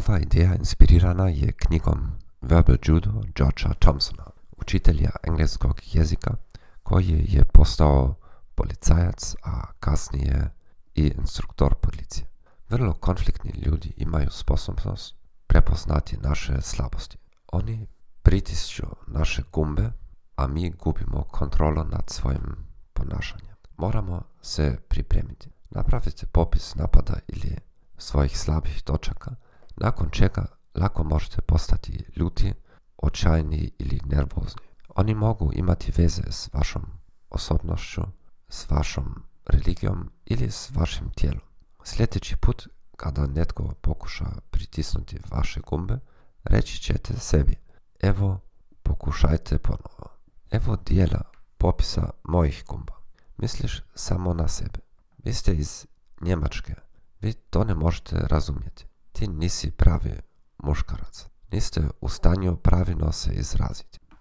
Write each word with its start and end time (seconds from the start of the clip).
Ova 0.00 0.18
ideja 0.18 0.54
inspirirana 0.54 1.28
je 1.28 1.52
knjigom 1.52 2.10
Verbal 2.40 2.76
Judo 2.82 3.10
George'a 3.10 3.74
Thompsona, 3.74 4.24
učitelja 4.56 5.10
engleskog 5.22 5.80
jezika 5.92 6.34
koji 6.82 7.24
je 7.28 7.44
postao 7.44 8.14
policajac, 8.54 9.34
a 9.42 9.72
kasnije 9.80 10.50
i 10.94 11.12
instruktor 11.18 11.74
policije. 11.74 12.26
Vrlo 12.68 12.92
konfliktni 12.92 13.50
ljudi 13.50 13.92
imaju 13.96 14.30
sposobnost 14.30 15.14
prepoznati 15.46 16.16
naše 16.16 16.60
slabosti. 16.60 17.18
Oni 17.52 17.86
pritišću 18.22 18.86
naše 19.06 19.42
gumbe, 19.52 19.92
a 20.36 20.46
mi 20.46 20.70
gubimo 20.70 21.22
kontrolu 21.22 21.84
nad 21.84 22.10
svojim 22.10 22.56
ponašanjem. 22.92 23.56
Moramo 23.76 24.22
se 24.42 24.78
pripremiti. 24.88 25.50
Napravite 25.70 26.26
popis 26.26 26.74
napada 26.74 27.14
ili 27.28 27.56
svojih 27.98 28.38
slabih 28.38 28.82
točaka, 28.82 29.34
nakon 29.80 30.10
čega 30.10 30.46
lako 30.74 31.04
možete 31.04 31.40
postati 31.40 32.04
ljuti, 32.16 32.52
očajni 32.96 33.70
ili 33.78 34.00
nervozni. 34.04 34.62
Oni 34.88 35.14
mogu 35.14 35.50
imati 35.52 35.92
veze 35.96 36.22
s 36.30 36.48
vašom 36.52 36.82
osobnošću, 37.30 38.02
s 38.48 38.70
vašom 38.70 39.22
religijom 39.46 40.10
ili 40.24 40.50
s 40.50 40.70
vašim 40.70 41.10
tijelom. 41.10 41.40
Sljedeći 41.84 42.36
put 42.36 42.68
kada 42.96 43.26
netko 43.26 43.74
pokuša 43.80 44.26
pritisnuti 44.50 45.18
vaše 45.30 45.60
gumbe, 45.60 45.98
reći 46.44 46.80
ćete 46.80 47.16
sebi, 47.18 47.56
evo 48.00 48.40
pokušajte 48.82 49.58
ponovo. 49.58 50.10
Evo 50.50 50.76
dijela 50.86 51.22
popisa 51.58 52.10
mojih 52.24 52.64
gumba. 52.68 52.94
Misliš 53.36 53.82
samo 53.94 54.34
na 54.34 54.48
sebe. 54.48 54.78
Vi 55.24 55.34
ste 55.34 55.52
iz 55.52 55.86
Njemačke. 56.20 56.74
Vi 57.20 57.32
to 57.32 57.64
ne 57.64 57.74
možete 57.74 58.16
razumjeti. 58.16 58.89
Ti 59.20 59.28
nisi 59.28 59.70
pravi 59.70 60.12
muškarac. 60.58 61.26
Niste 61.52 61.88
u 62.00 62.08
stanju 62.08 62.56
pravilno 62.56 63.12
se 63.12 63.32
izraziti. 63.32 63.99